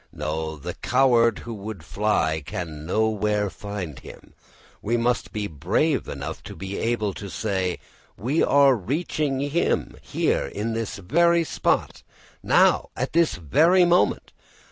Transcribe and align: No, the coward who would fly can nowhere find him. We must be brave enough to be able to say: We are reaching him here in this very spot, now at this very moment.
No, 0.11 0.55
the 0.55 0.73
coward 0.73 1.37
who 1.45 1.53
would 1.53 1.85
fly 1.85 2.41
can 2.43 2.87
nowhere 2.87 3.51
find 3.51 3.99
him. 3.99 4.33
We 4.81 4.97
must 4.97 5.31
be 5.31 5.45
brave 5.45 6.07
enough 6.09 6.41
to 6.45 6.55
be 6.55 6.79
able 6.79 7.13
to 7.13 7.29
say: 7.29 7.77
We 8.17 8.41
are 8.43 8.75
reaching 8.75 9.39
him 9.41 9.95
here 10.01 10.47
in 10.47 10.73
this 10.73 10.97
very 10.97 11.43
spot, 11.43 12.01
now 12.41 12.89
at 12.97 13.13
this 13.13 13.35
very 13.35 13.85
moment. 13.85 14.33